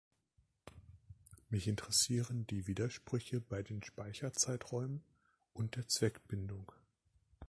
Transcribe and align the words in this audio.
Mich 1.51 1.67
interessieren 1.67 2.47
die 2.47 2.65
Widersprüche 2.65 3.39
bei 3.39 3.61
den 3.61 3.83
Speicherzeiträumen 3.83 5.03
und 5.53 5.75
der 5.75 5.87
Zweckbindung. 5.89 6.71